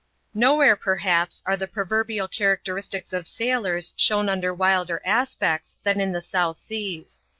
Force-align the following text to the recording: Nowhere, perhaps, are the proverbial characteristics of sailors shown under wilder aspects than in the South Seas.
Nowhere, 0.33 0.75
perhaps, 0.75 1.43
are 1.45 1.55
the 1.55 1.67
proverbial 1.67 2.27
characteristics 2.27 3.13
of 3.13 3.27
sailors 3.27 3.93
shown 3.97 4.29
under 4.29 4.51
wilder 4.51 4.99
aspects 5.05 5.77
than 5.83 6.01
in 6.01 6.11
the 6.11 6.23
South 6.23 6.57
Seas. 6.57 7.21